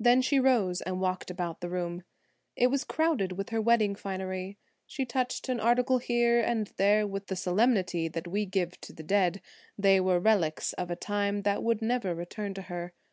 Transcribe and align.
Then 0.00 0.20
she 0.20 0.40
rose 0.40 0.80
and 0.82 1.00
walked 1.00 1.30
about 1.30 1.60
the 1.60 1.68
room; 1.70 2.02
it 2.56 2.66
was 2.72 2.82
crowded 2.82 3.30
with 3.38 3.50
her 3.50 3.60
wedding 3.62 3.94
finery. 3.94 4.58
She 4.84 5.04
touched 5.06 5.48
an 5.48 5.60
article 5.60 5.98
here 5.98 6.40
and 6.40 6.66
there 6.76 7.06
with 7.06 7.28
the 7.28 7.36
solemnity 7.36 8.08
that 8.08 8.26
we 8.26 8.46
give 8.46 8.80
to 8.80 8.92
the 8.92 9.04
dead–they 9.04 10.00
were 10.00 10.18
relics 10.18 10.72
of 10.72 10.90
a 10.90 10.96
time 10.96 11.42
that 11.42 11.62
would 11.62 11.82
never 11.82 12.16
return 12.16 12.52
to 12.54 12.62
her. 12.62 12.94